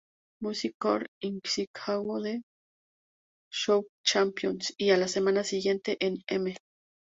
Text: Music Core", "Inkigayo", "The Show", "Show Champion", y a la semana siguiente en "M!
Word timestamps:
Music 0.41 0.73
Core", 0.79 1.05
"Inkigayo", 1.21 2.15
"The 2.23 2.41
Show", 3.51 3.81
"Show 3.81 3.87
Champion", 4.03 4.57
y 4.79 4.89
a 4.89 4.97
la 4.97 5.07
semana 5.07 5.43
siguiente 5.43 5.97
en 5.99 6.23
"M! 6.25 6.57